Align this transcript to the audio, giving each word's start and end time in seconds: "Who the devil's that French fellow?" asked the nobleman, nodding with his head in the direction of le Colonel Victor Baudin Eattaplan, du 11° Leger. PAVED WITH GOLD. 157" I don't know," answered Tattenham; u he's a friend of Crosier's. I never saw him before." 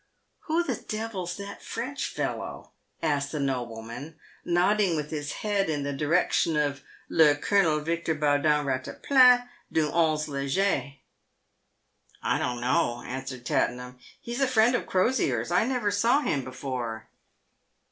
"Who 0.47 0.63
the 0.63 0.77
devil's 0.77 1.37
that 1.37 1.61
French 1.61 2.07
fellow?" 2.07 2.71
asked 3.03 3.31
the 3.31 3.39
nobleman, 3.39 4.15
nodding 4.43 4.95
with 4.95 5.11
his 5.11 5.31
head 5.45 5.69
in 5.69 5.83
the 5.83 5.93
direction 5.93 6.57
of 6.57 6.81
le 7.07 7.35
Colonel 7.35 7.79
Victor 7.81 8.15
Baudin 8.15 8.65
Eattaplan, 8.65 9.47
du 9.71 9.91
11° 9.91 10.27
Leger. 10.27 10.63
PAVED 10.63 10.95
WITH 10.95 11.01
GOLD. 11.03 12.23
157" 12.23 12.23
I 12.33 12.39
don't 12.39 12.61
know," 12.61 13.03
answered 13.03 13.45
Tattenham; 13.45 13.97
u 13.97 13.99
he's 14.19 14.41
a 14.41 14.47
friend 14.47 14.73
of 14.73 14.87
Crosier's. 14.87 15.51
I 15.51 15.65
never 15.65 15.91
saw 15.91 16.21
him 16.21 16.43
before." 16.43 17.07